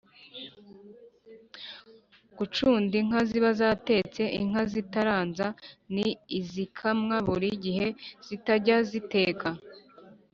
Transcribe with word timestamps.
gucunda 2.37 2.93
inka 3.01 3.19
ziba 3.29 3.49
zatetse. 3.61 4.21
Inka 4.41 4.63
zitaranza 4.71 5.47
ni 5.95 6.07
izikamwa 6.39 7.15
buri 7.27 7.49
gihe 7.63 7.87
zitajya 8.27 8.77
ziteka. 8.89 9.49